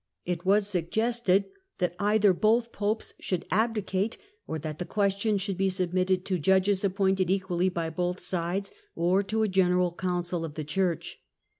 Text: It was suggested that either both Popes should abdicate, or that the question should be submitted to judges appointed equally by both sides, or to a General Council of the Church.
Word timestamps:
It 0.25 0.45
was 0.47 0.67
suggested 0.67 1.45
that 1.77 1.93
either 1.99 2.33
both 2.33 2.71
Popes 2.71 3.13
should 3.19 3.45
abdicate, 3.51 4.17
or 4.47 4.57
that 4.57 4.79
the 4.79 4.83
question 4.85 5.37
should 5.37 5.57
be 5.59 5.69
submitted 5.69 6.25
to 6.25 6.39
judges 6.39 6.83
appointed 6.83 7.29
equally 7.29 7.69
by 7.69 7.91
both 7.91 8.19
sides, 8.19 8.71
or 8.95 9.21
to 9.21 9.43
a 9.43 9.47
General 9.47 9.91
Council 9.93 10.43
of 10.43 10.55
the 10.55 10.63
Church. 10.63 11.19